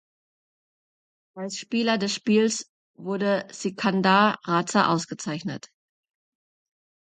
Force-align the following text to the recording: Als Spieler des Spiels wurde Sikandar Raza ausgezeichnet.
Als 1.37 1.57
Spieler 1.59 1.99
des 1.99 2.11
Spiels 2.15 2.71
wurde 2.97 3.47
Sikandar 3.51 4.39
Raza 4.47 4.87
ausgezeichnet. 4.87 5.69